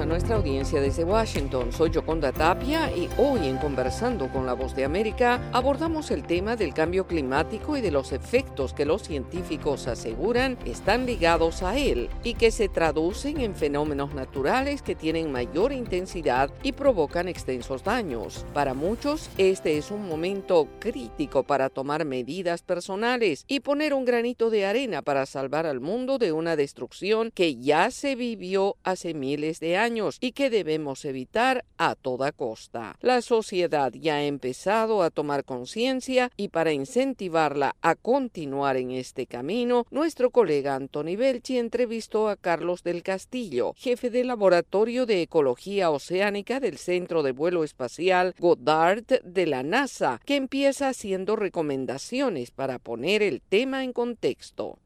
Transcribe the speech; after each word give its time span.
a 0.00 0.06
nuestra 0.06 0.36
audiencia 0.36 0.80
desde 0.80 1.04
Washington. 1.04 1.72
Soy 1.72 1.90
Yoconda 1.90 2.32
Tapia 2.32 2.90
y 2.90 3.10
hoy 3.18 3.46
en 3.46 3.58
Conversando 3.58 4.28
con 4.32 4.46
la 4.46 4.54
Voz 4.54 4.74
de 4.74 4.84
América 4.84 5.42
abordamos 5.52 6.10
el 6.10 6.22
tema 6.22 6.56
del 6.56 6.72
cambio 6.72 7.06
climático 7.06 7.76
y 7.76 7.82
de 7.82 7.90
los 7.90 8.12
efectos 8.12 8.72
que 8.72 8.86
los 8.86 9.02
científicos 9.02 9.88
aseguran 9.88 10.56
están 10.64 11.04
ligados 11.04 11.62
a 11.62 11.76
él 11.76 12.08
y 12.24 12.32
que 12.32 12.50
se 12.50 12.70
traducen 12.70 13.40
en 13.40 13.54
fenómenos 13.54 14.14
naturales 14.14 14.80
que 14.80 14.94
tienen 14.94 15.32
mayor 15.32 15.70
intensidad 15.70 16.50
y 16.62 16.72
provocan 16.72 17.28
extensos 17.28 17.84
daños. 17.84 18.46
Para 18.54 18.72
muchos, 18.72 19.28
este 19.36 19.76
es 19.76 19.90
un 19.90 20.08
momento 20.08 20.66
crítico 20.78 21.42
para 21.42 21.68
tomar 21.68 22.06
medidas 22.06 22.62
personales 22.62 23.44
y 23.48 23.60
poner 23.60 23.92
un 23.92 24.06
granito 24.06 24.48
de 24.48 24.64
arena 24.64 25.02
para 25.02 25.26
salvar 25.26 25.66
al 25.66 25.80
mundo 25.80 26.16
de 26.16 26.32
una 26.32 26.56
destrucción 26.56 27.30
que 27.34 27.56
ya 27.56 27.90
se 27.90 28.14
vivió 28.14 28.76
hace 28.82 29.12
miles 29.12 29.60
de 29.60 29.76
años 29.76 29.89
y 30.20 30.32
que 30.32 30.50
debemos 30.50 31.04
evitar 31.04 31.64
a 31.76 31.96
toda 31.96 32.30
costa. 32.30 32.96
La 33.00 33.22
sociedad 33.22 33.92
ya 33.92 34.16
ha 34.16 34.24
empezado 34.24 35.02
a 35.02 35.10
tomar 35.10 35.44
conciencia 35.44 36.30
y 36.36 36.48
para 36.48 36.72
incentivarla 36.72 37.74
a 37.82 37.96
continuar 37.96 38.76
en 38.76 38.92
este 38.92 39.26
camino, 39.26 39.86
nuestro 39.90 40.30
colega 40.30 40.76
Anthony 40.76 41.16
Belchi 41.16 41.58
entrevistó 41.58 42.28
a 42.28 42.36
Carlos 42.36 42.84
del 42.84 43.02
Castillo, 43.02 43.72
jefe 43.76 44.10
del 44.10 44.28
Laboratorio 44.28 45.06
de 45.06 45.22
Ecología 45.22 45.90
Oceánica 45.90 46.60
del 46.60 46.78
Centro 46.78 47.24
de 47.24 47.32
Vuelo 47.32 47.64
Espacial 47.64 48.34
Goddard 48.38 49.22
de 49.24 49.46
la 49.46 49.64
NASA, 49.64 50.20
que 50.24 50.36
empieza 50.36 50.88
haciendo 50.88 51.34
recomendaciones 51.34 52.52
para 52.52 52.78
poner 52.78 53.22
el 53.22 53.42
tema 53.42 53.82
en 53.82 53.92
contexto 53.92 54.78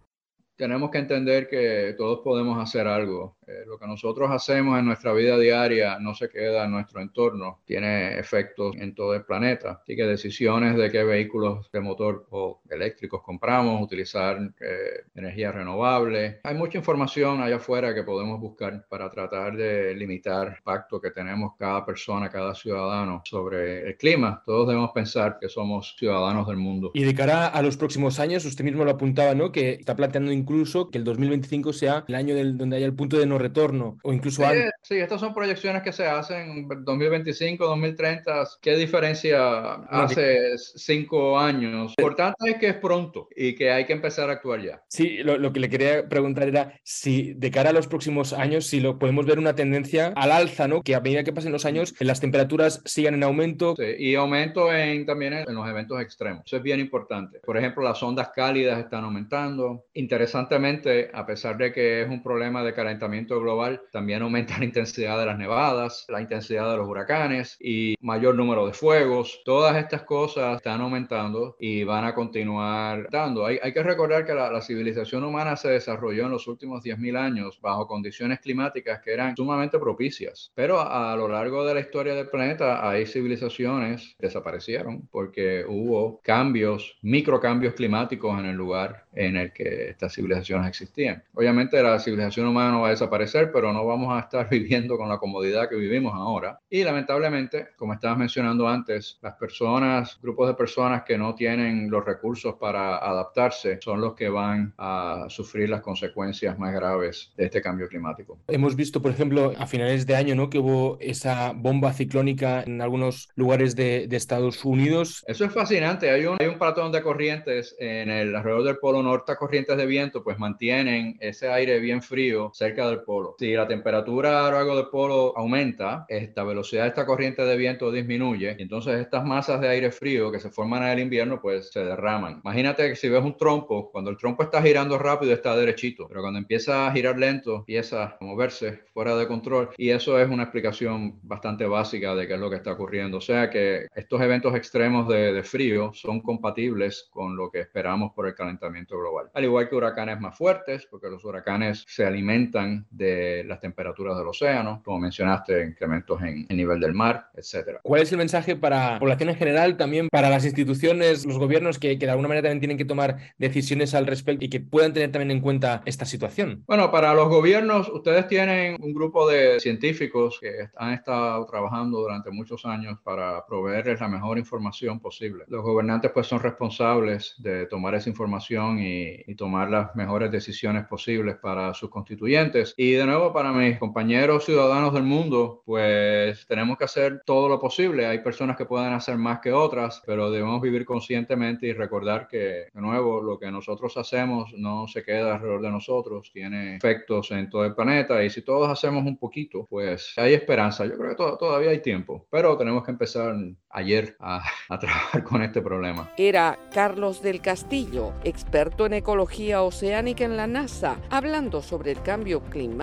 tenemos 0.56 0.90
que 0.90 0.98
entender 0.98 1.48
que 1.48 1.94
todos 1.96 2.20
podemos 2.20 2.62
hacer 2.62 2.86
algo 2.86 3.36
eh, 3.46 3.64
lo 3.66 3.78
que 3.78 3.86
nosotros 3.86 4.30
hacemos 4.30 4.78
en 4.78 4.86
nuestra 4.86 5.12
vida 5.12 5.38
diaria 5.38 5.98
no 5.98 6.14
se 6.14 6.28
queda 6.28 6.64
en 6.64 6.70
nuestro 6.70 7.00
entorno, 7.00 7.60
tiene 7.64 8.18
efectos 8.18 8.76
en 8.78 8.94
todo 8.94 9.14
el 9.14 9.24
planeta. 9.24 9.80
Así 9.82 9.96
que 9.96 10.04
decisiones 10.04 10.76
de 10.76 10.90
qué 10.90 11.04
vehículos 11.04 11.70
de 11.70 11.80
motor 11.80 12.26
o 12.30 12.60
eléctricos 12.70 13.22
compramos, 13.22 13.82
utilizar 13.82 14.38
eh, 14.60 15.04
energía 15.14 15.52
renovable. 15.52 16.40
Hay 16.44 16.54
mucha 16.54 16.78
información 16.78 17.42
allá 17.42 17.56
afuera 17.56 17.94
que 17.94 18.02
podemos 18.02 18.40
buscar 18.40 18.86
para 18.88 19.10
tratar 19.10 19.56
de 19.56 19.94
limitar 19.94 20.48
el 20.48 20.54
impacto 20.54 21.00
que 21.00 21.10
tenemos 21.10 21.52
cada 21.58 21.84
persona, 21.84 22.30
cada 22.30 22.54
ciudadano 22.54 23.22
sobre 23.24 23.88
el 23.88 23.96
clima. 23.96 24.42
Todos 24.44 24.68
debemos 24.68 24.90
pensar 24.92 25.38
que 25.40 25.48
somos 25.48 25.94
ciudadanos 25.98 26.46
del 26.46 26.56
mundo. 26.56 26.90
Y 26.94 27.04
de 27.04 27.14
cara 27.14 27.46
a 27.48 27.62
los 27.62 27.76
próximos 27.76 28.18
años, 28.20 28.44
usted 28.44 28.64
mismo 28.64 28.84
lo 28.84 28.92
apuntaba, 28.92 29.34
¿no? 29.34 29.52
Que 29.52 29.72
está 29.72 29.96
planteando 29.96 30.32
incluso 30.32 30.90
que 30.90 30.98
el 30.98 31.04
2025 31.04 31.72
sea 31.72 32.04
el 32.08 32.14
año 32.14 32.34
del, 32.34 32.56
donde 32.56 32.76
haya 32.76 32.86
el 32.86 32.94
punto 32.94 33.18
de 33.18 33.26
retorno 33.38 33.98
o 34.02 34.12
incluso 34.12 34.42
sí, 34.42 34.48
antes. 34.48 34.70
Sí, 34.82 34.96
estas 34.96 35.20
son 35.20 35.34
proyecciones 35.34 35.82
que 35.82 35.92
se 35.92 36.06
hacen 36.06 36.68
2025, 36.68 37.66
2030. 37.66 38.48
¿Qué 38.60 38.76
diferencia 38.76 39.74
hace 39.88 40.56
cinco 40.58 41.38
años? 41.38 41.94
Lo 41.96 42.02
importante 42.02 42.50
es 42.50 42.56
que 42.56 42.68
es 42.68 42.76
pronto 42.76 43.28
y 43.34 43.54
que 43.54 43.70
hay 43.70 43.84
que 43.86 43.92
empezar 43.92 44.28
a 44.30 44.34
actuar 44.34 44.62
ya. 44.62 44.82
Sí, 44.88 45.18
lo, 45.18 45.38
lo, 45.38 45.52
que 45.52 45.60
le 45.60 45.70
quería 45.70 46.08
preguntar 46.08 46.48
era 46.48 46.78
si 46.82 47.34
de 47.34 47.50
cara 47.50 47.70
a 47.70 47.72
los 47.72 47.86
próximos 47.86 48.32
años, 48.32 48.66
si 48.66 48.80
lo 48.80 48.98
podemos 48.98 49.26
ver 49.26 49.38
una 49.38 49.54
tendencia 49.54 50.12
al 50.16 50.32
alza, 50.32 50.68
¿no? 50.68 50.82
Que 50.82 50.94
a 50.94 51.00
medida 51.00 51.24
que 51.24 51.32
pasen 51.32 51.52
los 51.52 51.64
años, 51.64 51.94
las 52.00 52.20
temperaturas 52.20 52.82
sigan 52.84 53.14
en 53.14 53.22
aumento. 53.22 53.74
Sí, 53.76 53.84
y 53.98 54.14
aumento 54.14 54.72
en, 54.72 55.06
también 55.06 55.32
en 55.34 55.54
los 55.54 55.68
eventos 55.68 56.00
extremos. 56.00 56.42
Eso 56.46 56.56
es 56.56 56.62
bien 56.62 56.80
importante. 56.80 57.40
Por 57.40 57.56
ejemplo, 57.56 57.82
las 57.82 58.02
ondas 58.02 58.30
cálidas 58.34 58.78
están 58.78 59.04
aumentando. 59.04 59.86
Interesantemente, 59.94 61.10
a 61.12 61.24
pesar 61.26 61.56
de 61.56 61.72
que 61.72 62.02
es 62.02 62.08
un 62.08 62.22
problema 62.22 62.62
de 62.62 62.74
calentamiento 62.74 63.23
global, 63.28 63.82
también 63.92 64.22
aumenta 64.22 64.54
la 64.58 64.64
intensidad 64.64 65.18
de 65.18 65.26
las 65.26 65.38
nevadas, 65.38 66.06
la 66.08 66.20
intensidad 66.20 66.70
de 66.70 66.76
los 66.76 66.88
huracanes 66.88 67.56
y 67.60 67.94
mayor 68.00 68.34
número 68.34 68.66
de 68.66 68.72
fuegos. 68.72 69.40
Todas 69.44 69.76
estas 69.76 70.02
cosas 70.02 70.56
están 70.56 70.80
aumentando 70.80 71.56
y 71.58 71.84
van 71.84 72.04
a 72.04 72.14
continuar 72.14 73.08
dando. 73.10 73.46
Hay, 73.46 73.58
que 73.58 73.82
recordar 73.82 74.24
que 74.24 74.34
la, 74.34 74.60
civilización 74.60 75.24
humana 75.24 75.56
se 75.56 75.68
desarrolló 75.68 76.24
en 76.24 76.30
los 76.30 76.46
últimos 76.46 76.82
10.000 76.82 77.18
años 77.18 77.58
bajo 77.60 77.86
condiciones 77.86 78.40
climáticas 78.40 79.00
que 79.02 79.12
eran 79.12 79.36
sumamente 79.36 79.78
propicias, 79.78 80.52
pero 80.54 80.80
a 80.80 81.14
lo 81.16 81.28
largo 81.28 81.66
de 81.66 81.74
la 81.74 81.80
historia 81.80 82.14
del 82.14 82.28
planeta 82.28 82.88
hay 82.88 83.04
civilizaciones 83.04 84.14
que 84.18 84.26
desaparecieron 84.26 85.06
porque 85.10 85.64
hubo 85.66 86.20
cambios, 86.22 86.96
microcambios 87.02 87.74
climáticos 87.74 88.38
en 88.38 88.46
el 88.46 88.56
lugar 88.56 89.04
en 89.12 89.36
el 89.36 89.52
que 89.52 89.90
estas 89.90 90.14
civilizaciones 90.14 90.68
existían. 90.68 91.22
Obviamente 91.34 91.82
la 91.82 91.98
civilización 91.98 92.46
humana 92.46 92.72
no 92.72 92.80
va 92.82 92.88
a 92.88 92.90
desaparecer 92.90 93.13
pero 93.52 93.72
no 93.72 93.86
vamos 93.86 94.14
a 94.14 94.20
estar 94.20 94.48
viviendo 94.50 94.96
con 94.96 95.08
la 95.08 95.18
comodidad 95.18 95.68
que 95.68 95.76
vivimos 95.76 96.14
ahora. 96.14 96.58
Y 96.68 96.82
lamentablemente, 96.82 97.68
como 97.76 97.94
estabas 97.94 98.18
mencionando 98.18 98.68
antes, 98.68 99.18
las 99.22 99.34
personas, 99.34 100.18
grupos 100.20 100.48
de 100.48 100.54
personas 100.54 101.02
que 101.04 101.16
no 101.16 101.34
tienen 101.34 101.90
los 101.90 102.04
recursos 102.04 102.54
para 102.60 102.98
adaptarse 102.98 103.78
son 103.80 104.00
los 104.00 104.14
que 104.14 104.28
van 104.28 104.74
a 104.78 105.26
sufrir 105.28 105.68
las 105.68 105.80
consecuencias 105.80 106.58
más 106.58 106.74
graves 106.74 107.32
de 107.36 107.44
este 107.44 107.62
cambio 107.62 107.88
climático. 107.88 108.38
Hemos 108.48 108.76
visto, 108.76 109.00
por 109.00 109.10
ejemplo, 109.10 109.52
a 109.58 109.66
finales 109.66 110.06
de 110.06 110.16
año, 110.16 110.34
¿no? 110.34 110.50
Que 110.50 110.58
hubo 110.58 110.98
esa 111.00 111.52
bomba 111.54 111.92
ciclónica 111.92 112.62
en 112.62 112.80
algunos 112.80 113.28
lugares 113.36 113.76
de, 113.76 114.06
de 114.08 114.16
Estados 114.16 114.64
Unidos. 114.64 115.24
Eso 115.26 115.44
es 115.44 115.52
fascinante. 115.52 116.10
Hay 116.10 116.26
un, 116.26 116.36
hay 116.40 116.48
un 116.48 116.58
patrón 116.58 116.92
de 116.92 117.02
corrientes 117.02 117.76
en 117.78 118.10
el 118.10 118.34
alrededor 118.34 118.64
del 118.64 118.78
Polo 118.78 119.02
Norte, 119.02 119.36
corrientes 119.36 119.76
de 119.76 119.86
viento, 119.86 120.22
pues 120.22 120.38
mantienen 120.38 121.16
ese 121.20 121.48
aire 121.50 121.78
bien 121.80 122.02
frío 122.02 122.50
cerca 122.54 122.88
del 122.88 123.03
polo. 123.04 123.36
Si 123.38 123.52
la 123.52 123.66
temperatura 123.66 124.46
a 124.46 124.50
lo 124.50 124.56
largo 124.56 124.76
del 124.76 124.88
polo 124.88 125.36
aumenta, 125.36 126.06
esta 126.08 126.44
velocidad 126.44 126.82
de 126.82 126.88
esta 126.88 127.06
corriente 127.06 127.44
de 127.44 127.56
viento 127.56 127.90
disminuye 127.90 128.56
y 128.58 128.62
entonces 128.62 129.00
estas 129.00 129.24
masas 129.24 129.60
de 129.60 129.68
aire 129.68 129.90
frío 129.92 130.32
que 130.32 130.40
se 130.40 130.50
forman 130.50 130.82
en 130.82 130.90
el 130.90 131.00
invierno 131.00 131.40
pues 131.40 131.70
se 131.70 131.84
derraman. 131.84 132.40
Imagínate 132.44 132.88
que 132.88 132.96
si 132.96 133.08
ves 133.08 133.22
un 133.22 133.36
trompo, 133.36 133.90
cuando 133.90 134.10
el 134.10 134.16
trompo 134.16 134.42
está 134.42 134.62
girando 134.62 134.98
rápido 134.98 135.32
está 135.32 135.56
derechito, 135.56 136.08
pero 136.08 136.20
cuando 136.22 136.38
empieza 136.38 136.86
a 136.86 136.92
girar 136.92 137.18
lento 137.18 137.58
empieza 137.58 138.04
a 138.04 138.18
moverse 138.20 138.80
fuera 138.92 139.16
de 139.16 139.26
control 139.26 139.70
y 139.76 139.90
eso 139.90 140.18
es 140.18 140.28
una 140.28 140.44
explicación 140.44 141.18
bastante 141.22 141.66
básica 141.66 142.14
de 142.14 142.26
qué 142.26 142.34
es 142.34 142.40
lo 142.40 142.50
que 142.50 142.56
está 142.56 142.72
ocurriendo. 142.72 143.18
O 143.18 143.20
sea 143.20 143.50
que 143.50 143.86
estos 143.94 144.20
eventos 144.20 144.54
extremos 144.54 145.08
de, 145.08 145.32
de 145.32 145.42
frío 145.42 145.92
son 145.92 146.20
compatibles 146.20 147.08
con 147.10 147.36
lo 147.36 147.50
que 147.50 147.60
esperamos 147.60 148.12
por 148.12 148.26
el 148.26 148.34
calentamiento 148.34 148.98
global. 148.98 149.30
Al 149.34 149.44
igual 149.44 149.68
que 149.68 149.76
huracanes 149.76 150.20
más 150.20 150.36
fuertes, 150.36 150.86
porque 150.90 151.08
los 151.08 151.24
huracanes 151.24 151.84
se 151.86 152.04
alimentan 152.04 152.86
de 152.96 153.44
las 153.44 153.60
temperaturas 153.60 154.16
del 154.16 154.26
océano, 154.26 154.82
como 154.84 154.98
mencionaste, 155.00 155.64
incrementos 155.64 156.20
en 156.22 156.46
el 156.48 156.56
nivel 156.56 156.80
del 156.80 156.94
mar, 156.94 157.30
etcétera. 157.34 157.80
¿Cuál 157.82 158.02
es 158.02 158.12
el 158.12 158.18
mensaje 158.18 158.56
para 158.56 158.92
la 158.92 158.98
población 158.98 159.30
en 159.30 159.36
general, 159.36 159.76
también 159.76 160.08
para 160.08 160.30
las 160.30 160.44
instituciones, 160.44 161.26
los 161.26 161.38
gobiernos 161.38 161.78
que, 161.78 161.98
que, 161.98 162.06
de 162.06 162.10
alguna 162.10 162.28
manera 162.28 162.48
también 162.48 162.60
tienen 162.60 162.78
que 162.78 162.84
tomar 162.84 163.16
decisiones 163.38 163.94
al 163.94 164.06
respecto 164.06 164.44
y 164.44 164.48
que 164.48 164.60
puedan 164.60 164.92
tener 164.92 165.10
también 165.10 165.30
en 165.30 165.40
cuenta 165.40 165.82
esta 165.84 166.04
situación? 166.04 166.62
Bueno, 166.66 166.90
para 166.90 167.14
los 167.14 167.28
gobiernos, 167.28 167.88
ustedes 167.88 168.26
tienen 168.28 168.76
un 168.80 168.92
grupo 168.94 169.28
de 169.28 169.60
científicos 169.60 170.38
que 170.40 170.68
han 170.76 170.92
estado 170.92 171.44
trabajando 171.46 172.00
durante 172.00 172.30
muchos 172.30 172.64
años 172.64 172.98
para 173.02 173.44
proveerles 173.46 174.00
la 174.00 174.08
mejor 174.08 174.38
información 174.38 175.00
posible. 175.00 175.44
Los 175.48 175.62
gobernantes 175.62 176.10
pues 176.12 176.26
son 176.26 176.40
responsables 176.40 177.34
de 177.38 177.66
tomar 177.66 177.94
esa 177.94 178.10
información 178.10 178.78
y, 178.78 179.22
y 179.26 179.34
tomar 179.34 179.70
las 179.70 179.94
mejores 179.96 180.30
decisiones 180.30 180.86
posibles 180.86 181.36
para 181.36 181.74
sus 181.74 181.90
constituyentes. 181.90 182.74
Y 182.84 182.92
de 182.92 183.06
nuevo, 183.06 183.32
para 183.32 183.50
mis 183.50 183.78
compañeros 183.78 184.44
ciudadanos 184.44 184.92
del 184.92 185.04
mundo, 185.04 185.62
pues 185.64 186.46
tenemos 186.46 186.76
que 186.76 186.84
hacer 186.84 187.22
todo 187.24 187.48
lo 187.48 187.58
posible. 187.58 188.04
Hay 188.04 188.18
personas 188.18 188.58
que 188.58 188.66
pueden 188.66 188.92
hacer 188.92 189.16
más 189.16 189.40
que 189.40 189.54
otras, 189.54 190.02
pero 190.04 190.30
debemos 190.30 190.60
vivir 190.60 190.84
conscientemente 190.84 191.66
y 191.66 191.72
recordar 191.72 192.28
que, 192.28 192.66
de 192.74 192.80
nuevo, 192.82 193.22
lo 193.22 193.38
que 193.38 193.50
nosotros 193.50 193.96
hacemos 193.96 194.52
no 194.58 194.86
se 194.86 195.02
queda 195.02 195.36
alrededor 195.36 195.62
de 195.62 195.70
nosotros, 195.70 196.30
tiene 196.30 196.76
efectos 196.76 197.30
en 197.30 197.48
todo 197.48 197.64
el 197.64 197.74
planeta 197.74 198.22
y 198.22 198.28
si 198.28 198.42
todos 198.42 198.68
hacemos 198.68 199.06
un 199.06 199.16
poquito, 199.16 199.66
pues 199.70 200.12
hay 200.18 200.34
esperanza. 200.34 200.84
Yo 200.84 200.98
creo 200.98 201.08
que 201.08 201.16
to 201.16 201.38
todavía 201.38 201.70
hay 201.70 201.80
tiempo, 201.80 202.26
pero 202.28 202.54
tenemos 202.58 202.84
que 202.84 202.90
empezar 202.90 203.34
ayer 203.70 204.14
a, 204.20 204.44
a 204.68 204.78
trabajar 204.78 205.24
con 205.24 205.42
este 205.42 205.62
problema. 205.62 206.10
Era 206.18 206.58
Carlos 206.70 207.22
del 207.22 207.40
Castillo, 207.40 208.12
experto 208.24 208.84
en 208.84 208.92
ecología 208.92 209.62
oceánica 209.62 210.26
en 210.26 210.36
la 210.36 210.46
NASA, 210.46 210.98
hablando 211.08 211.62
sobre 211.62 211.90
el 211.90 212.02
cambio 212.02 212.42
climático 212.42 212.73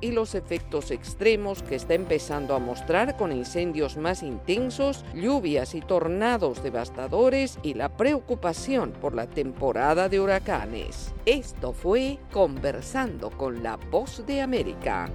y 0.00 0.12
los 0.12 0.34
efectos 0.34 0.90
extremos 0.90 1.62
que 1.62 1.74
está 1.74 1.94
empezando 1.94 2.54
a 2.54 2.58
mostrar 2.58 3.16
con 3.16 3.32
incendios 3.32 3.96
más 3.96 4.22
intensos, 4.22 5.04
lluvias 5.14 5.74
y 5.74 5.80
tornados 5.80 6.62
devastadores 6.62 7.58
y 7.62 7.74
la 7.74 7.96
preocupación 7.96 8.92
por 8.92 9.14
la 9.14 9.26
temporada 9.26 10.08
de 10.08 10.20
huracanes. 10.20 11.12
Esto 11.26 11.72
fue 11.72 12.18
Conversando 12.32 13.30
con 13.30 13.62
la 13.62 13.76
Voz 13.76 14.24
de 14.24 14.40
América. 14.40 15.10